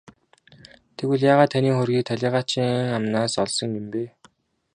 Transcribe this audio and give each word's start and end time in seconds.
Тэгвэл 0.97 1.27
яагаад 1.31 1.51
таны 1.53 1.69
хөрөгийг 1.75 2.05
талийгаачийн 2.09 2.93
амнаас 2.97 3.33
олсон 3.43 3.69
юм 3.79 3.85
бэ? 3.93 4.03